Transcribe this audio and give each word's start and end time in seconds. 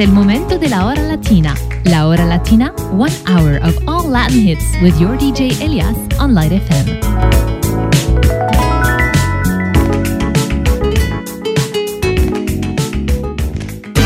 el 0.00 0.12
momento 0.12 0.58
de 0.58 0.68
la 0.68 0.86
hora 0.86 1.02
latina. 1.02 1.54
La 1.84 2.06
hora 2.06 2.24
latina, 2.24 2.72
one 2.90 3.12
hour 3.26 3.58
of 3.62 3.76
all 3.86 4.08
Latin 4.08 4.40
hits 4.40 4.64
with 4.82 4.98
your 4.98 5.16
DJ 5.18 5.60
Elias 5.60 5.96
on 6.18 6.34
Light 6.34 6.52
FM. 6.52 7.00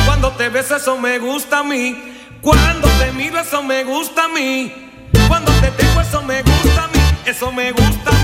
Cuando 0.05 0.31
te 0.33 0.49
ves 0.49 0.71
eso 0.73 0.99
me 0.99 1.19
gusta 1.21 1.61
a 1.61 1.63
mí. 1.63 1.97
Cuando 2.41 2.89
te 2.99 3.13
miro 3.13 3.39
eso 3.39 3.63
me 3.63 3.85
gusta 3.85 4.25
a 4.25 4.29
mí. 4.29 4.73
Cuando 5.29 5.53
te 5.61 5.71
tengo 5.71 6.01
eso 6.01 6.23
me 6.23 6.43
gusta 6.43 6.85
a 6.85 6.89
mí. 6.89 7.01
Eso 7.25 7.53
me 7.53 7.71
gusta 7.71 8.11
a 8.11 8.24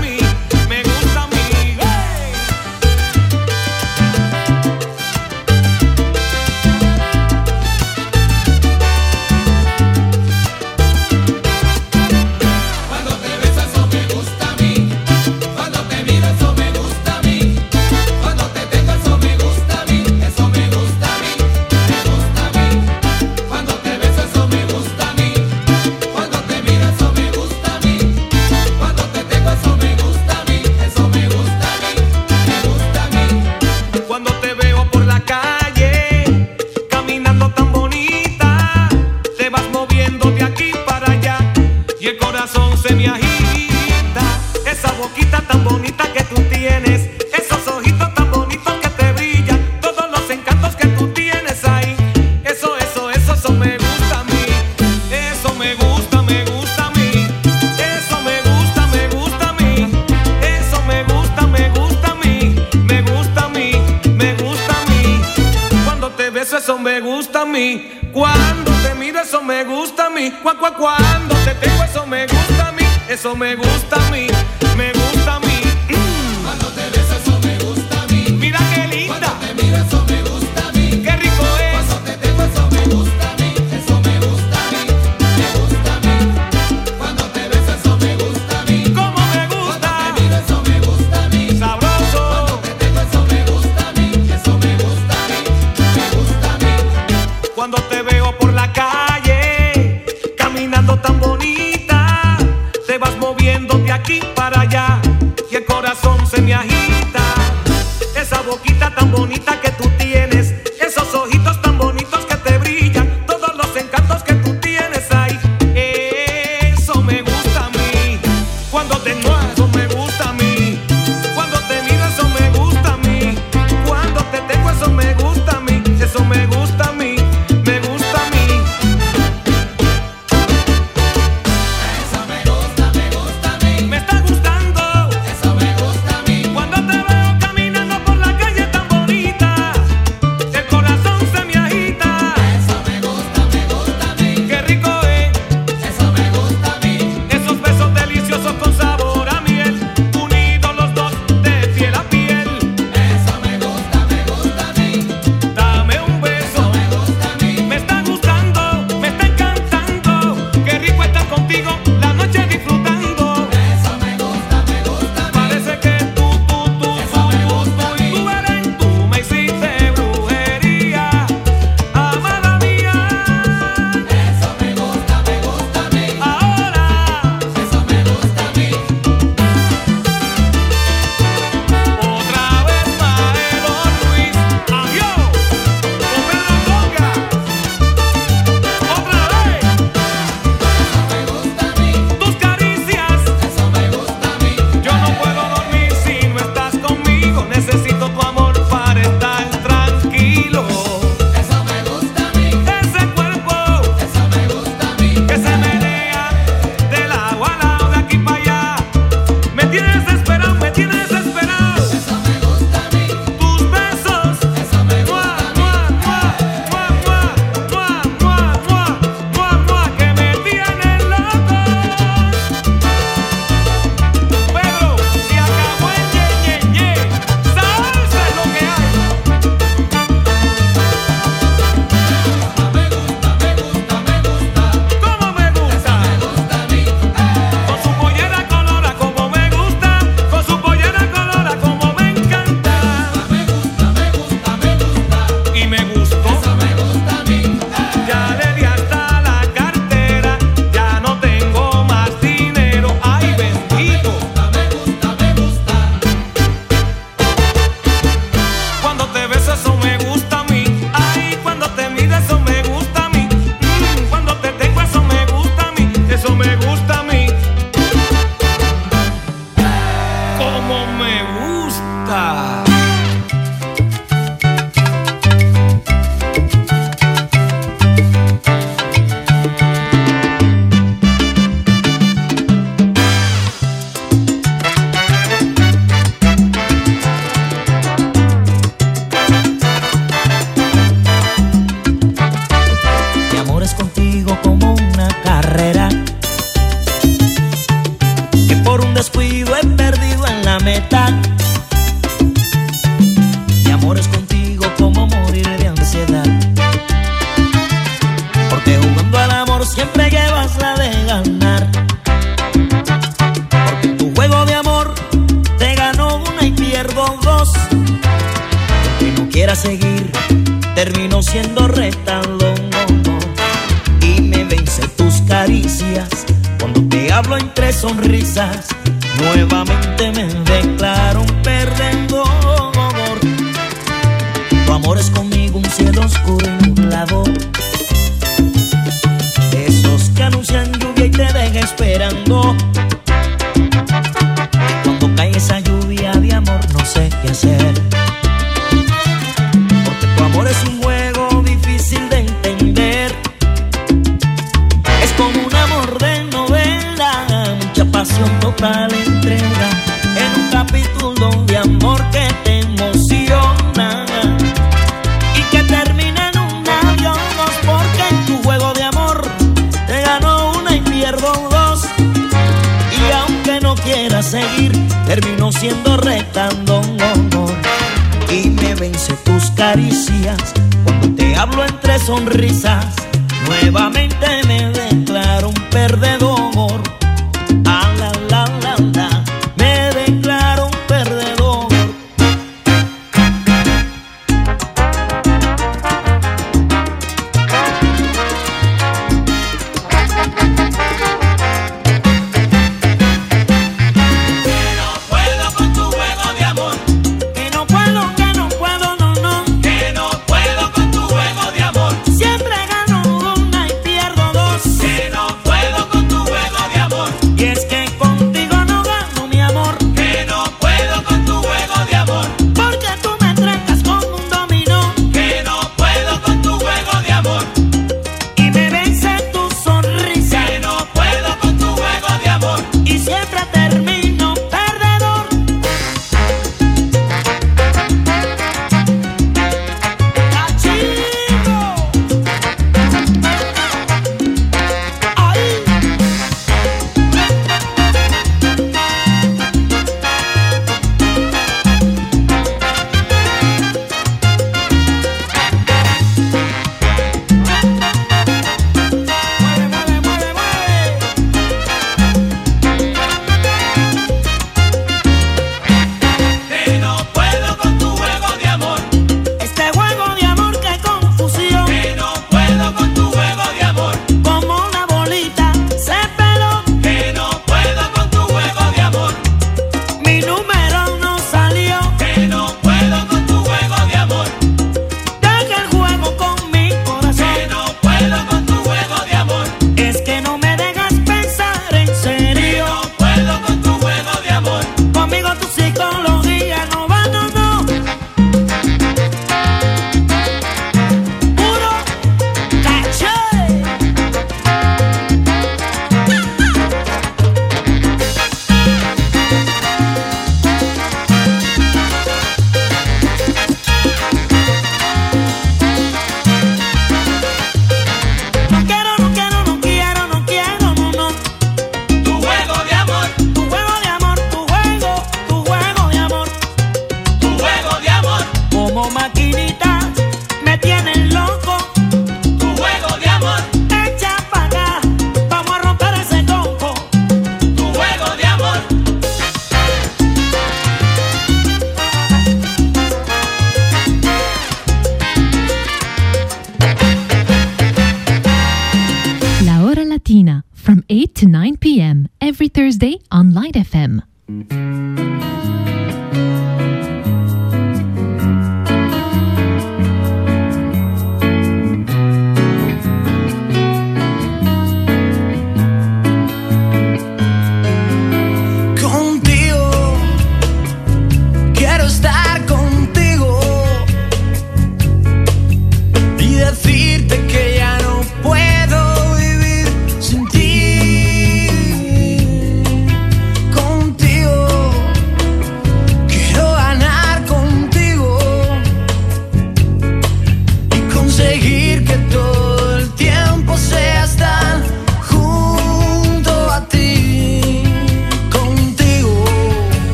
me 66.81 66.99
gusta 66.99 67.41
a 67.41 67.45
mí. 67.45 67.91
Cuando 68.11 68.71
te 68.83 68.95
miro, 68.95 69.21
eso 69.21 69.41
me 69.41 69.63
gusta 69.63 70.07
a 70.07 70.09
mí. 70.09 70.31
Cuando 70.41 71.35
te 71.45 71.55
tengo, 71.55 71.83
eso 71.83 72.05
me 72.05 72.25
gusta 72.25 72.67
a 72.67 72.71
mí. 72.71 72.83
Eso 73.07 73.35
me 73.35 73.55
gusta 73.55 73.95
a 73.95 74.11
mí. 74.11 74.27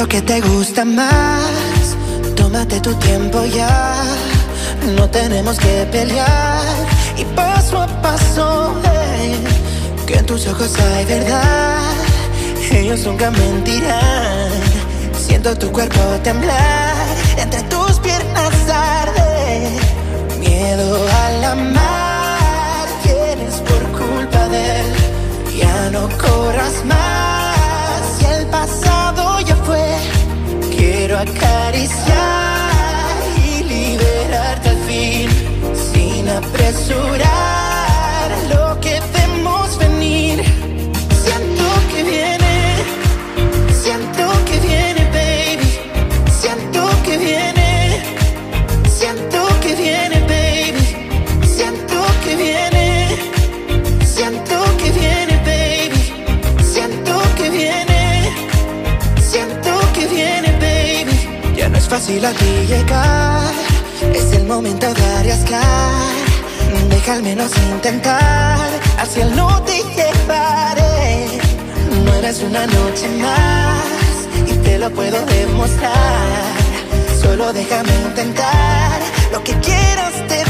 Lo 0.00 0.08
que 0.08 0.22
te 0.22 0.40
gusta 0.40 0.82
más. 0.82 1.94
Tómate 2.34 2.80
tu 2.80 2.94
tiempo 2.94 3.44
ya. 3.44 4.02
No 4.96 5.10
tenemos 5.10 5.58
que 5.58 5.86
pelear. 5.92 6.74
Y 7.18 7.24
paso 7.36 7.82
a 7.82 7.86
paso, 8.00 8.74
hey, 8.82 9.44
que 10.06 10.14
en 10.14 10.24
tus 10.24 10.46
ojos 10.46 10.72
hay 10.78 11.04
verdad. 11.04 11.92
Ellos 12.70 13.00
nunca 13.04 13.30
mentirán. 13.30 14.48
Siento 15.26 15.54
tu 15.58 15.70
cuerpo 15.70 16.00
temblar. 16.22 17.06
Entre 17.36 17.62
tus 17.64 17.98
piernas 17.98 18.54
arde. 18.70 19.68
Miedo 20.38 20.88
al 21.24 21.44
amar. 21.44 22.86
Tienes 23.02 23.56
por 23.68 23.82
culpa 24.00 24.48
de 24.48 24.80
él. 24.80 24.92
Ya 25.58 25.90
no 25.90 26.08
corras 26.16 26.84
más. 26.86 27.09
Acariciar 31.20 32.70
y 33.46 33.62
liberarte 33.64 34.68
al 34.70 34.78
fin. 34.88 35.28
Sin 35.92 36.28
apresurar 36.28 37.59
Fácil 62.10 62.26
aquí 62.26 62.66
llegar, 62.66 63.52
es 64.12 64.32
el 64.32 64.44
momento 64.44 64.92
de 64.92 65.06
arriesgar. 65.18 65.94
Deja 66.88 67.12
al 67.12 67.22
menos 67.22 67.52
intentar, 67.72 68.68
hacia 68.98 69.22
el 69.22 69.36
no 69.36 69.62
te 69.62 69.76
llevaré. 69.94 71.38
No 72.04 72.12
eres 72.14 72.42
una 72.42 72.66
noche 72.66 73.08
más 73.22 73.84
y 74.44 74.54
te 74.54 74.78
lo 74.80 74.90
puedo 74.90 75.24
demostrar. 75.24 76.50
Solo 77.22 77.52
déjame 77.52 77.94
intentar, 78.08 78.98
lo 79.30 79.44
que 79.44 79.52
quieras 79.60 80.14
te 80.26 80.49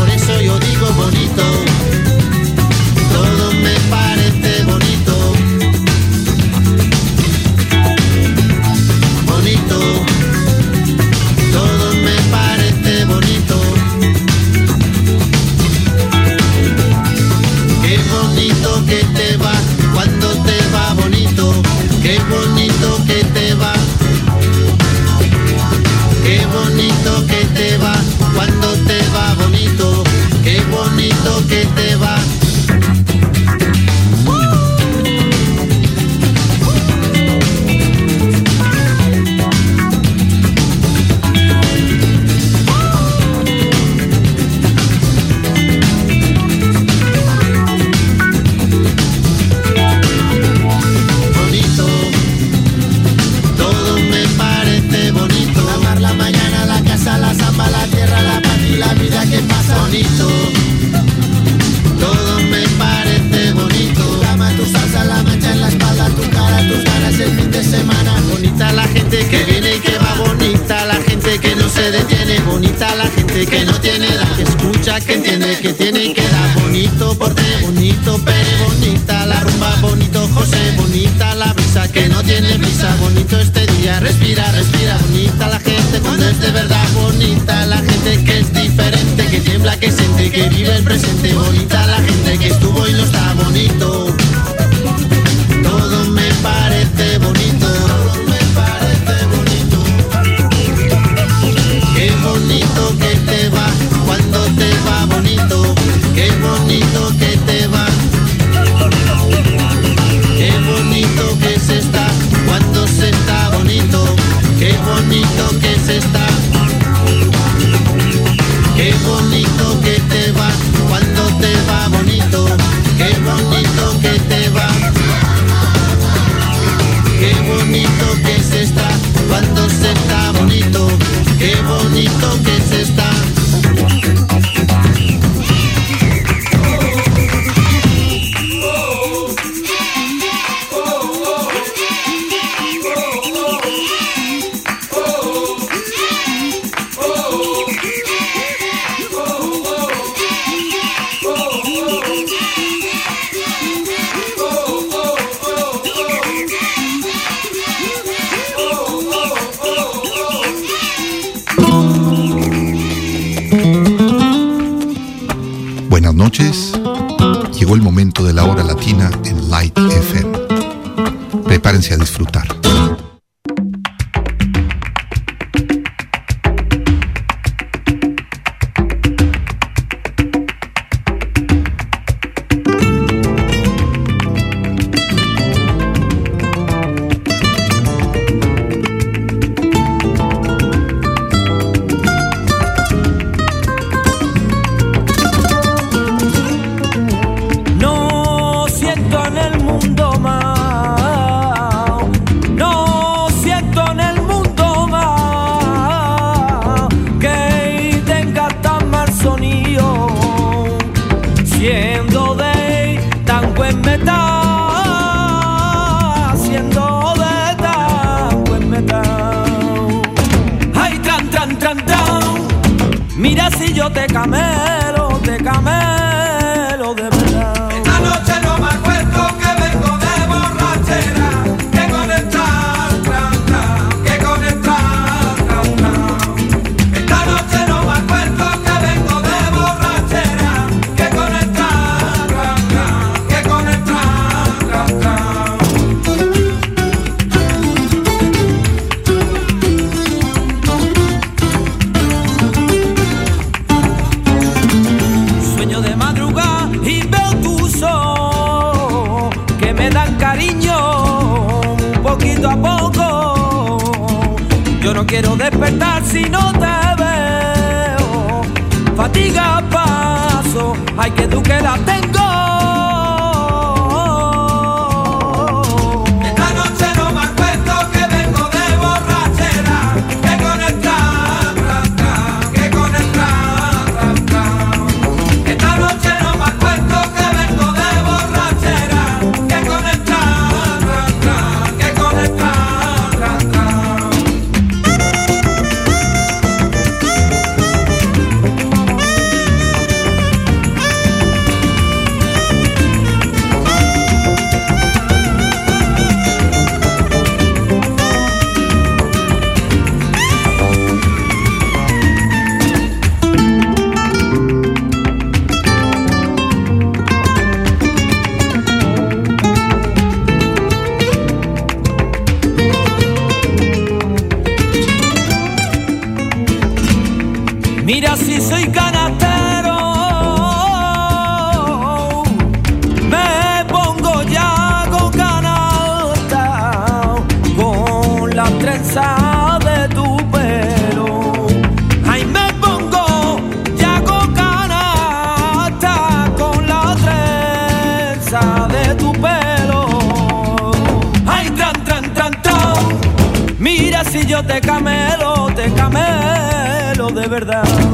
verdad. 357.31 357.90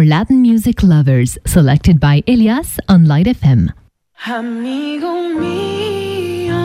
for 0.00 0.06
Latin 0.06 0.40
music 0.40 0.82
lovers, 0.82 1.36
selected 1.44 2.00
by 2.00 2.22
Elias 2.26 2.78
on 2.88 3.04
Light 3.04 3.26
FM. 3.26 3.70
Amigo 4.26 5.12
mío, 5.38 6.56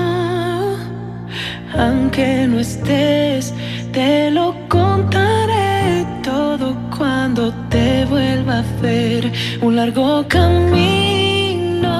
aunque 1.73 2.47
no 2.47 2.59
estés, 2.59 3.53
te 3.91 4.31
lo 4.31 4.55
contaré 4.69 6.05
todo 6.23 6.77
cuando 6.97 7.53
te 7.69 8.05
vuelva 8.05 8.59
a 8.59 8.81
ver 8.81 9.29
un 9.61 9.75
largo 9.75 10.25
camino. 10.29 11.91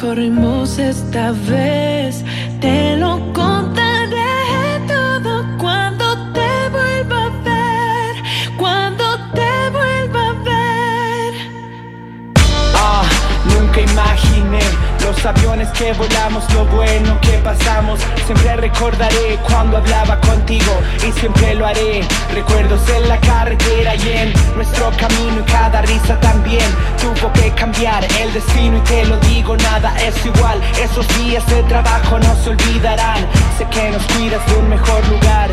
Corrimos 0.00 0.80
esta 0.80 1.30
vez, 1.48 2.24
te 2.60 2.96
lo 2.96 3.31
nunca 13.72 13.80
imaginé. 13.80 14.60
Los 15.00 15.24
aviones 15.24 15.68
que 15.70 15.92
volamos, 15.94 16.44
lo 16.54 16.64
bueno 16.66 17.18
que 17.20 17.38
pasamos. 17.38 18.00
Siempre 18.26 18.56
recordaré 18.56 19.38
cuando 19.48 19.78
hablaba 19.78 20.20
contigo 20.20 20.72
y 21.06 21.12
siempre 21.12 21.54
lo 21.54 21.66
haré. 21.66 22.02
Recuerdos 22.34 22.80
en 22.88 23.08
la 23.08 23.18
carretera 23.18 23.94
y 23.96 24.08
en 24.10 24.32
nuestro 24.54 24.90
camino 24.90 25.40
y 25.40 25.50
cada 25.50 25.82
risa 25.82 26.18
también 26.20 26.64
tuvo 27.00 27.32
que 27.32 27.50
cambiar 27.52 28.04
el 28.20 28.32
destino 28.32 28.78
y 28.78 28.80
te 28.80 29.04
lo 29.06 29.16
digo, 29.20 29.56
nada 29.56 29.94
es 30.00 30.24
igual. 30.24 30.60
Esos 30.80 31.06
días 31.18 31.46
de 31.46 31.62
trabajo 31.64 32.18
no 32.18 32.34
se 32.36 32.50
olvidarán. 32.50 33.26
Sé 33.58 33.66
que 33.66 33.90
nos 33.90 34.02
cuidas 34.04 34.46
de 34.46 34.56
un 34.56 34.68
mejor 34.68 35.08
lugar. 35.08 35.50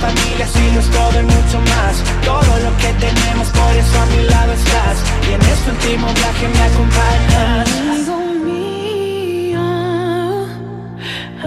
Hablar 0.00 0.14
de 0.14 0.40
la 0.40 0.46
familia 0.46 0.46
si 0.46 0.70
no 0.72 0.80
es 0.80 0.90
todo 0.90 1.20
y 1.20 1.24
mucho 1.24 1.60
más? 1.60 2.02
Todo 2.24 2.58
lo 2.60 2.76
que 2.78 2.92
tenemos, 2.98 3.48
por 3.48 3.76
eso 3.76 4.00
a 4.00 4.06
mi 4.06 4.22
lado 4.28 4.52
estás. 4.52 4.98
Y 5.28 5.32
en 5.34 5.40
este 5.42 5.70
último 5.70 6.06
viaje 6.14 6.48
me 6.48 6.62
acompañas. 6.62 7.68
Amigo 7.80 8.16
mío, 8.44 9.60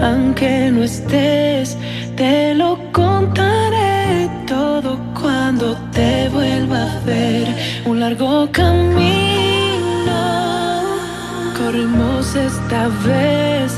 aunque 0.02 0.70
no 0.72 0.82
estés, 0.84 1.76
te 2.16 2.54
lo 2.54 2.78
contaré 2.92 4.28
todo 4.46 4.98
cuando 5.20 5.76
te 5.92 6.28
vuelva 6.30 6.82
a 6.82 7.00
ver. 7.04 7.46
Un 7.86 8.00
largo 8.00 8.48
camino 8.52 9.34
corremos 11.58 12.34
esta 12.34 12.88
vez, 13.06 13.72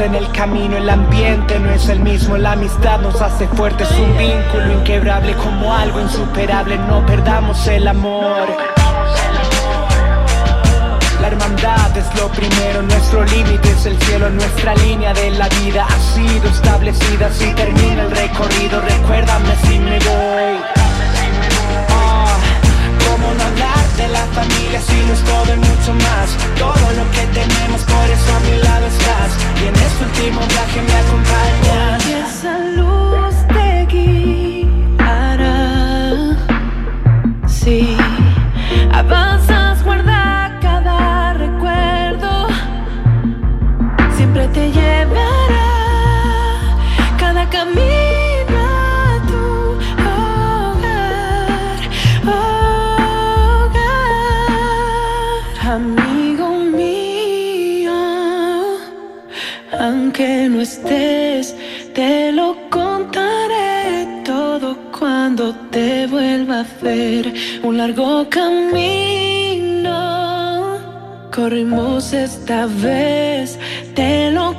en 0.00 0.14
el 0.14 0.30
camino, 0.32 0.76
el 0.76 0.88
ambiente 0.88 1.58
no 1.58 1.70
es 1.70 1.88
el 1.88 2.00
mismo, 2.00 2.36
la 2.38 2.52
amistad 2.52 3.00
nos 3.00 3.20
hace 3.20 3.46
fuertes, 3.48 3.88
un 3.92 4.16
vínculo 4.16 4.80
inquebrable 4.80 5.34
como 5.34 5.74
algo 5.74 6.00
insuperable, 6.00 6.78
no 6.78 7.04
perdamos 7.04 7.66
el 7.66 7.86
amor. 7.86 8.48
La 11.20 11.28
hermandad 11.28 11.96
es 11.96 12.06
lo 12.18 12.28
primero, 12.28 12.82
nuestro 12.82 13.24
límite 13.24 13.70
es 13.70 13.86
el 13.86 14.00
cielo, 14.02 14.30
nuestra 14.30 14.74
línea 14.76 15.12
de 15.12 15.32
la 15.32 15.48
vida 15.48 15.86
ha 15.86 15.98
sido 16.14 16.48
establecida, 16.48 17.30
si 17.30 17.52
termina 17.52 18.04
el 18.04 18.10
recorrido, 18.10 18.80
recuérdame 18.80 19.54
si 19.64 19.78
me 19.78 19.98
voy. 19.98 20.79
La 24.12 24.24
familia 24.38 24.80
si 24.80 24.96
no 25.06 25.12
es 25.12 25.22
todo 25.24 25.54
y 25.54 25.56
mucho 25.56 25.94
más? 25.94 26.28
Todo 26.58 26.86
lo 26.98 27.04
que 27.14 27.24
tenemos, 27.38 27.80
por 27.82 28.06
eso 28.16 28.30
a 28.36 28.40
mi 28.40 28.56
lado 28.62 28.86
estás. 28.86 29.30
Y 29.60 29.66
en 29.68 29.74
este 29.74 30.04
último 30.04 30.40
viaje 30.46 30.80
me 30.88 30.94
acompañas. 31.02 32.06
Y 32.06 32.12
esa 32.24 32.54
luz 32.78 33.34
te 33.54 33.68
guiará. 33.92 35.58
Sí, 37.46 37.96
Aunque 60.20 60.50
no 60.50 60.60
estés, 60.60 61.56
te 61.94 62.30
lo 62.30 62.54
contaré 62.68 64.22
todo 64.22 64.76
cuando 64.98 65.54
te 65.70 66.06
vuelva 66.08 66.60
a 66.60 66.66
ver. 66.82 67.32
Un 67.62 67.78
largo 67.78 68.28
camino 68.28 69.00
corrimos 71.34 72.12
esta 72.12 72.66
vez, 72.66 73.58
te 73.94 74.30
lo 74.30 74.49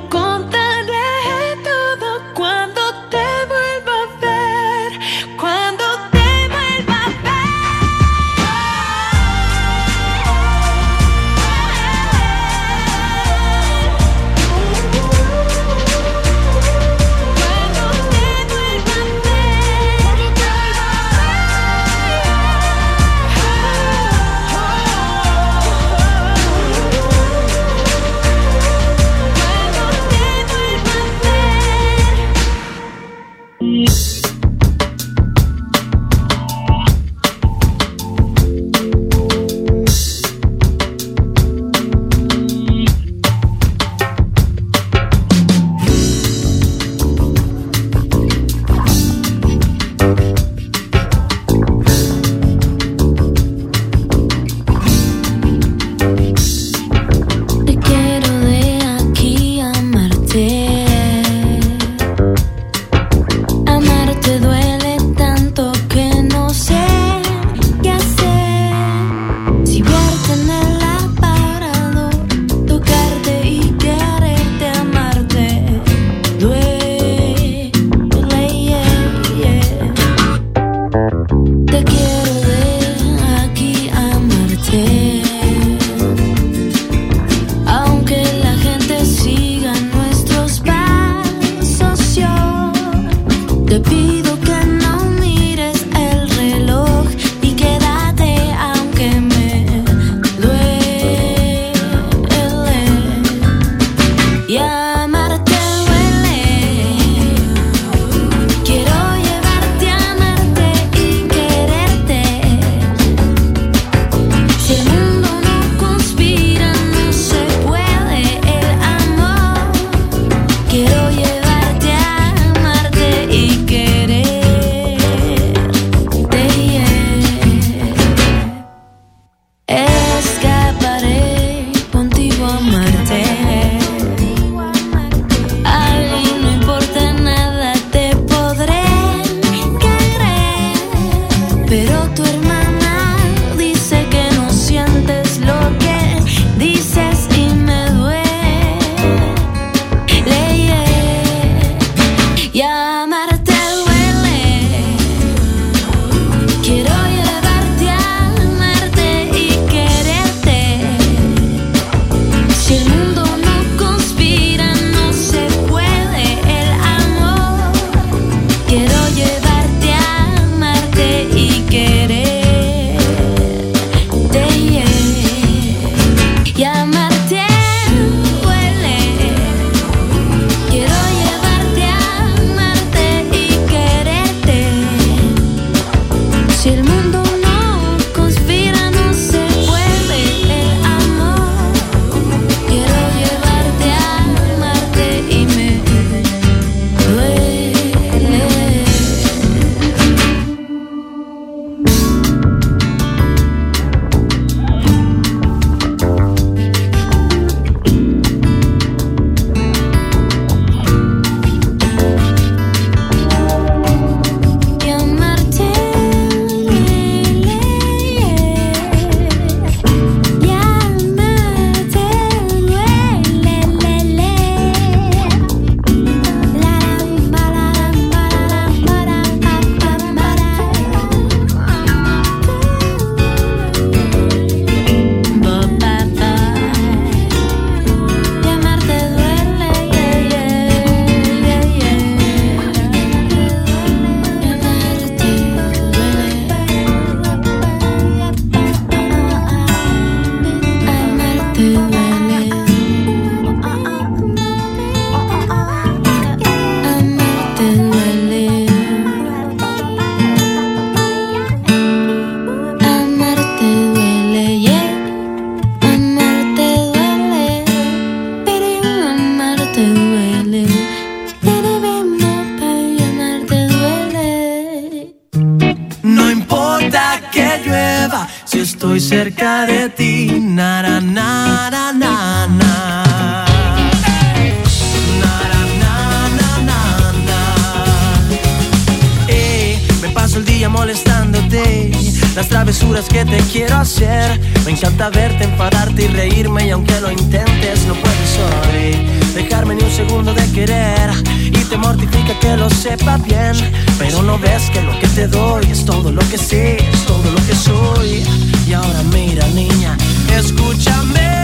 encanta 295.02 295.10
verte, 295.10 295.44
enfadarte 295.44 296.04
y 296.04 296.08
reírme 296.08 296.66
Y 296.66 296.70
aunque 296.70 297.00
lo 297.00 297.10
intentes 297.10 297.86
no 297.86 297.94
puedes 297.94 298.38
hoy 298.38 299.06
Dejarme 299.34 299.74
ni 299.74 299.82
un 299.82 299.90
segundo 299.90 300.32
de 300.32 300.50
querer 300.52 301.10
Y 301.46 301.64
te 301.64 301.76
mortifica 301.76 302.38
que 302.40 302.56
lo 302.56 302.68
sepa 302.70 303.16
bien 303.18 303.52
Pero 303.98 304.22
no 304.22 304.38
ves 304.38 304.70
que 304.70 304.82
lo 304.82 304.98
que 305.00 305.08
te 305.08 305.26
doy 305.28 305.66
Es 305.70 305.84
todo 305.84 306.12
lo 306.12 306.20
que 306.30 306.38
sé, 306.38 306.76
es 306.76 307.04
todo 307.06 307.30
lo 307.30 307.46
que 307.46 307.54
soy 307.54 308.24
Y 308.66 308.72
ahora 308.72 309.02
mira 309.12 309.46
niña, 309.48 309.96
escúchame 310.36 311.42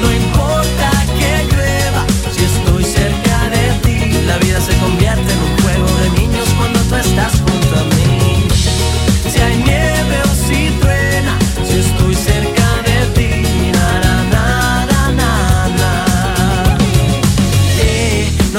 no 0.00 0.12
importa 0.12 0.90
que 1.18 1.44
llueva, 1.52 2.06
si 2.30 2.44
estoy 2.44 2.84
cerca 2.84 3.50
de 3.50 3.72
ti, 3.82 4.26
la 4.28 4.38
vida 4.38 4.60
se 4.60 4.76
convierte 4.76 5.32
en 5.32 5.38
un 5.38 5.60
juego 5.60 5.98
de 6.02 6.20
niños 6.20 6.48
cuando 6.56 6.78
tú 6.82 6.94
estás 6.94 7.32
junto 7.32 7.80
a 7.80 7.84
mí. 7.96 7.98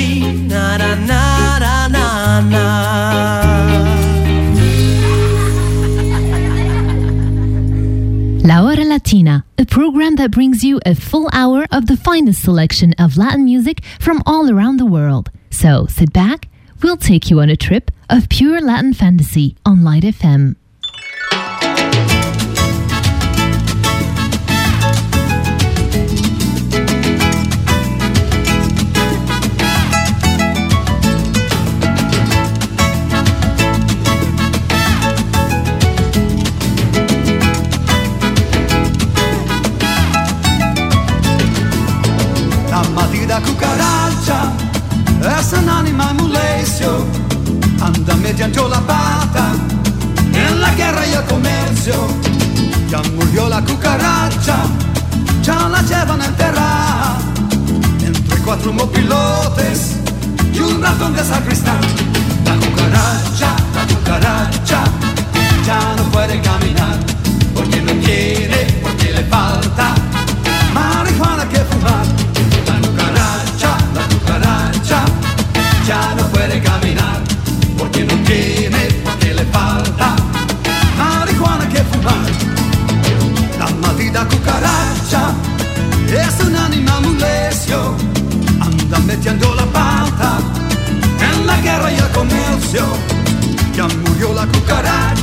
cerca 0.00 0.48
na 0.48 0.76
na 0.76 0.94
na 0.94 1.58
na 1.58 1.88
na 1.88 2.40
na. 2.40 2.64
La 8.44 8.62
Hora 8.62 8.84
Latina, 8.84 9.44
a 9.58 9.64
program 9.64 10.16
that 10.16 10.30
brings 10.30 10.64
you 10.64 10.80
a 10.84 10.94
full 10.94 11.28
hour 11.32 11.66
of 11.70 11.86
the 11.86 11.96
finest 11.96 12.42
selection 12.42 12.94
of 12.98 13.16
Latin 13.16 13.44
music 13.44 13.82
from 14.00 14.22
all 14.26 14.50
around 14.50 14.78
the 14.78 14.86
world. 14.86 15.30
So 15.50 15.86
sit 15.86 16.12
back, 16.12 16.48
we'll 16.82 16.96
take 16.96 17.30
you 17.30 17.40
on 17.40 17.48
a 17.50 17.56
trip 17.56 17.90
of 18.08 18.28
pure 18.28 18.60
Latin 18.60 18.94
fantasy 18.94 19.56
on 19.64 19.84
Light 19.84 20.02
FM. 20.02 20.56
Cuatro 58.60 58.72
mopilotes 58.74 59.96
y 60.52 60.58
un 60.58 60.82
ratón 60.82 61.14
de 61.14 61.24
sacristán. 61.24 61.80
La 62.44 62.54
cucaracha, 62.56 63.56
la 63.74 63.94
cucaracha, 63.94 64.84
ya 65.64 65.94
no 65.96 66.02
puede 66.10 66.40
caminar 66.42 66.89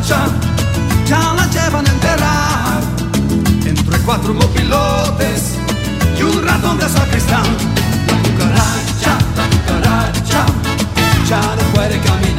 ya 0.07 1.33
la 1.35 1.45
llevan 1.47 1.85
a 1.85 1.89
enterrar 1.89 2.81
entre 3.65 3.99
cuatro 3.99 4.33
mopilotes 4.33 5.55
y 6.17 6.23
un 6.23 6.45
ratón 6.45 6.77
de 6.77 6.87
sacristán. 6.87 7.43
La 8.07 8.17
cucaracha, 8.23 9.17
la 9.35 9.49
cucaracha, 9.49 10.45
ya 11.27 11.41
no 11.41 11.73
puede 11.73 11.99
caminar 11.99 12.36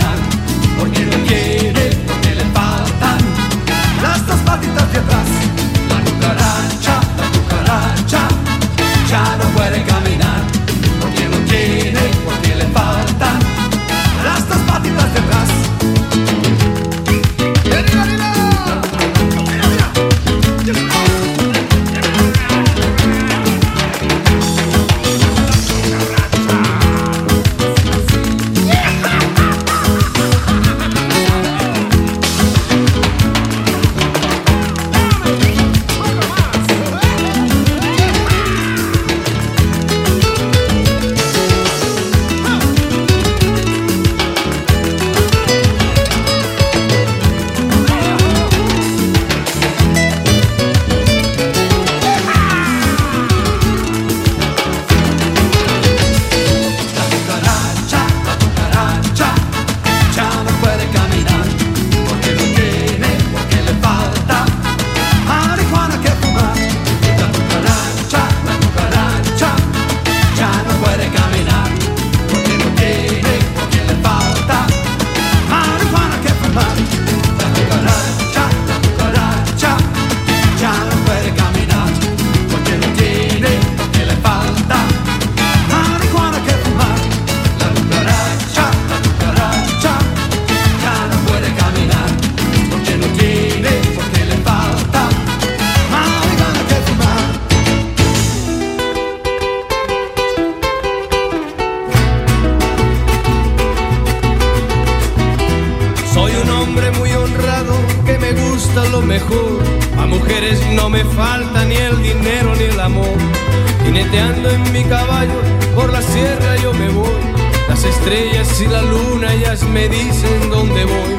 estrellas 118.08 118.60
y 118.62 118.66
la 118.68 118.80
luna, 118.82 119.34
ellas 119.34 119.62
me 119.64 119.86
dicen 119.86 120.48
dónde 120.50 120.84
voy. 120.84 121.14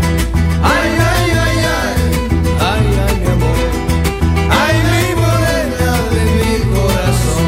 Ay, 0.63 0.89
ay, 0.97 1.31
ay, 1.45 1.57
ay, 1.77 1.95
ay, 2.59 2.85
ay, 3.07 3.15
mi 3.21 3.27
amor. 3.27 3.57
Ay, 4.49 4.75
mi 4.91 5.05
morena 5.21 5.91
de 6.13 6.21
mi 6.35 6.53
corazón. 6.73 7.47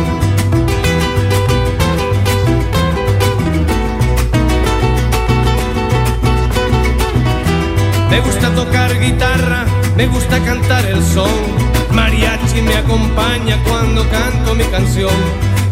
Me 8.12 8.20
gusta 8.22 8.54
tocar 8.54 9.00
guitarra, 9.00 9.66
me 9.98 10.06
gusta 10.06 10.40
cantar 10.44 10.86
el 10.86 11.04
son. 11.04 11.32
Mariachi 11.94 12.62
me 12.62 12.76
acompaña 12.76 13.58
cuando 13.64 14.08
canto 14.10 14.54
mi 14.54 14.66
canción. 14.66 15.12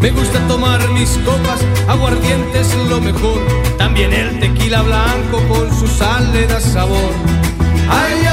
Me 0.02 0.12
gusta 0.12 0.40
tomar 0.48 0.88
mis 0.92 1.10
copas, 1.26 1.60
aguardiente 1.88 2.62
es 2.62 2.74
lo 2.90 3.02
mejor. 3.02 3.42
También 3.78 4.14
el 4.14 4.40
tequila 4.40 4.82
blanco 4.82 5.42
con 5.50 5.78
su 5.78 5.88
sal 5.88 6.32
le 6.32 6.48
da 6.48 6.62
sabor. 6.62 7.14
Ay, 7.90 8.26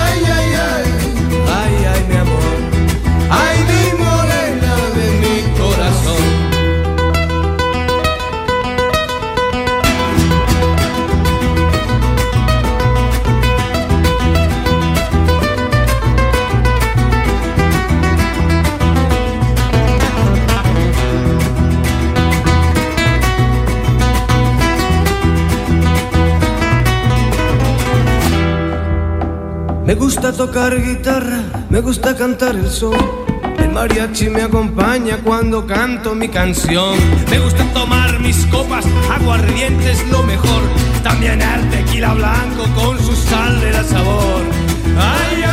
Me 29.86 29.94
gusta 29.94 30.32
tocar 30.32 30.82
guitarra, 30.82 31.44
me 31.70 31.80
gusta 31.80 32.16
cantar 32.16 32.56
el 32.56 32.68
sol. 32.68 32.98
El 33.56 33.70
mariachi 33.70 34.28
me 34.28 34.42
acompaña 34.42 35.18
cuando 35.22 35.64
canto 35.64 36.12
mi 36.12 36.28
canción. 36.28 36.98
Me 37.30 37.38
gusta 37.38 37.64
tomar 37.72 38.18
mis 38.18 38.44
copas, 38.46 38.84
aguardiente 39.08 39.92
es 39.92 40.04
lo 40.08 40.24
mejor. 40.24 40.62
También 41.04 41.40
el 41.40 41.70
tequila 41.70 42.14
blanco 42.14 42.64
con 42.74 42.98
su 42.98 43.14
sal 43.14 43.60
de 43.60 43.70
la 43.70 43.84
sabor. 43.84 44.42
Ay, 44.98 45.44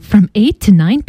From 0.00 0.28
8 0.34 0.58
to 0.62 0.72
9 0.72 1.02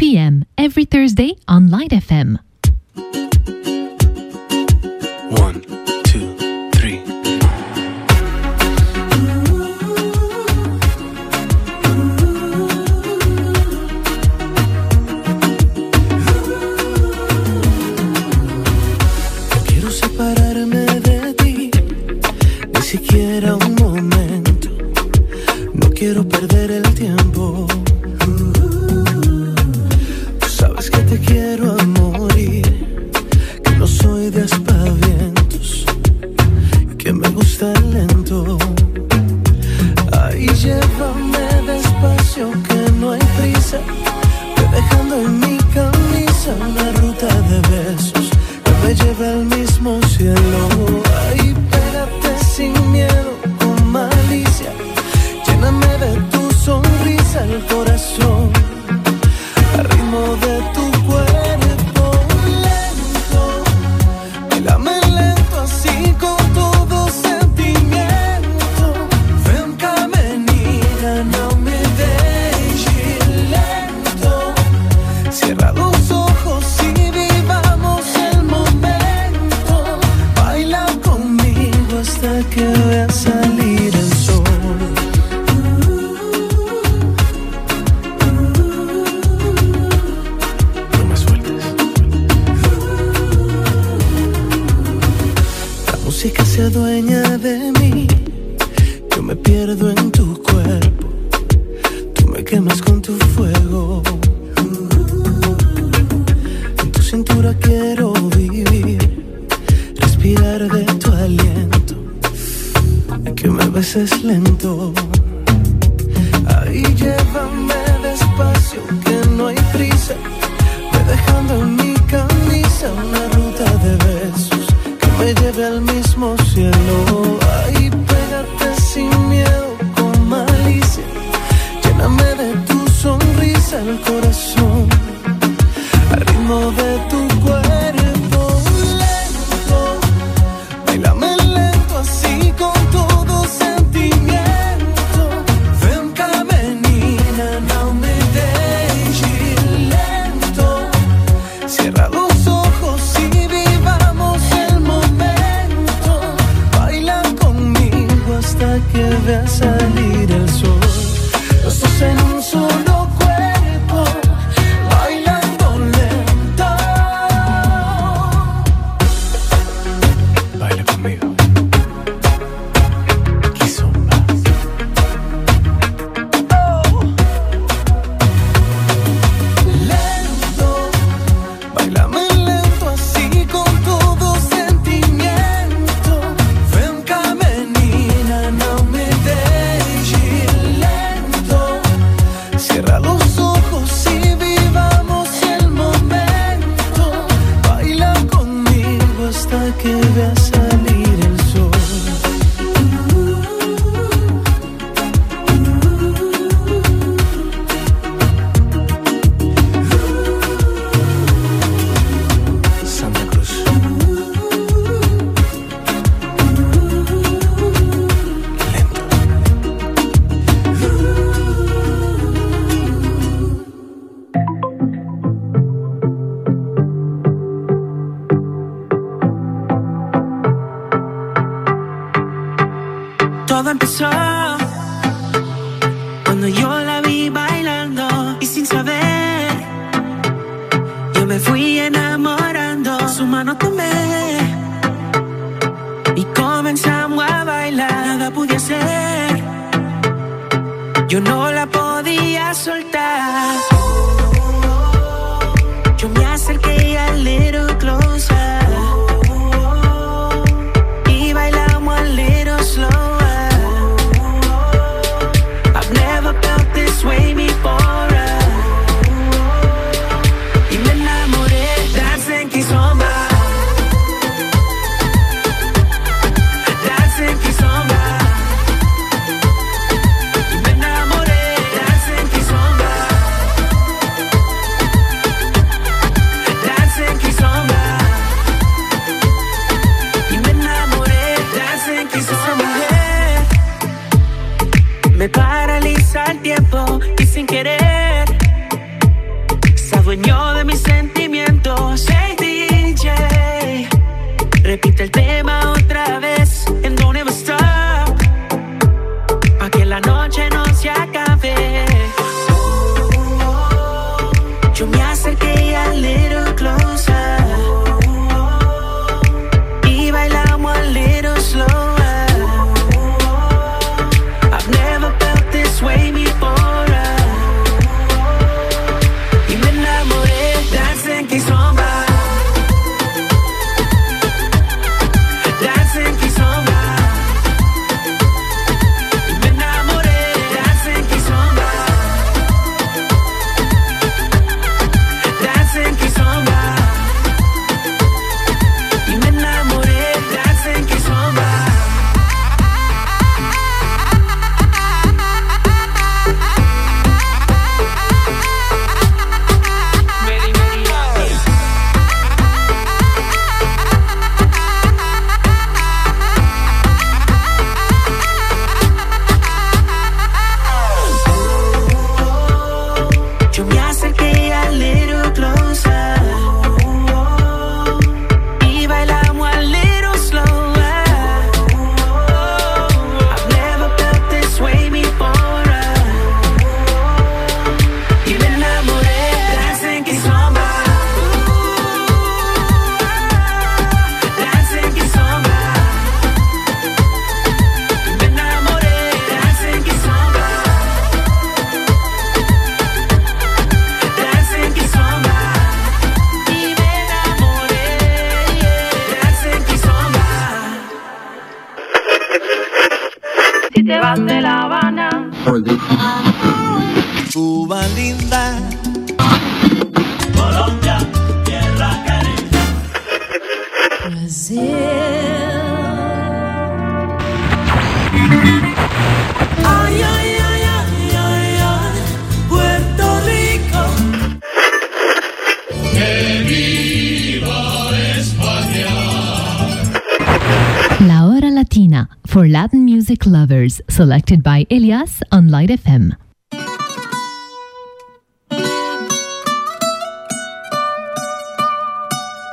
selected 443.95 444.43
by 444.43 444.67
Elias 444.69 445.23
on 445.31 445.47
Light 445.47 445.69
FM. 445.69 446.17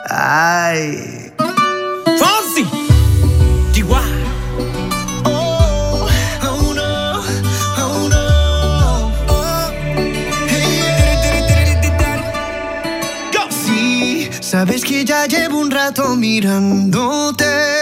I 0.09 1.33
Fonzie! 2.17 2.71
DY! 3.75 4.23
Sabes 14.41 14.85
que 14.85 15.05
ya 15.05 15.27
llevo 15.27 15.59
un 15.59 15.71
rato 15.73 16.15
mirándote 16.15 17.82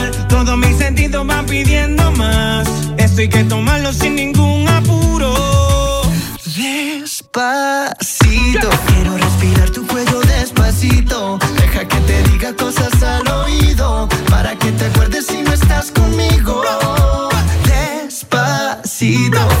oídos 1.11 1.27
van 1.27 1.45
pidiendo 1.45 2.11
más. 2.11 2.67
Esto 2.97 3.21
hay 3.21 3.27
que 3.27 3.43
tomarlo 3.43 3.91
sin 3.91 4.15
ningún 4.15 4.67
apuro. 4.69 5.33
Despacito, 6.55 7.99
quiero 8.87 9.17
respirar 9.17 9.69
tu 9.71 9.85
cuello 9.87 10.21
despacito. 10.21 11.37
Deja 11.57 11.85
que 11.87 11.97
te 12.01 12.23
diga 12.29 12.53
cosas 12.55 13.03
al 13.03 13.27
oído. 13.27 14.07
Para 14.29 14.55
que 14.55 14.71
te 14.71 14.85
acuerdes 14.85 15.27
si 15.27 15.41
no 15.41 15.51
estás 15.51 15.91
conmigo. 15.91 16.63
Despacito 17.65 19.60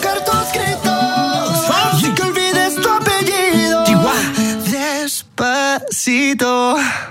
necesito. 6.11 7.10